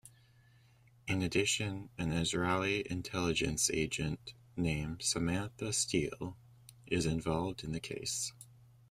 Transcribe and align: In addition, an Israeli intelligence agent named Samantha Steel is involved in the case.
In 1.05 1.21
addition, 1.21 1.91
an 1.99 2.11
Israeli 2.11 2.87
intelligence 2.89 3.69
agent 3.69 4.33
named 4.55 5.03
Samantha 5.03 5.71
Steel 5.73 6.35
is 6.87 7.05
involved 7.05 7.63
in 7.63 7.71
the 7.71 7.79
case. 7.79 8.31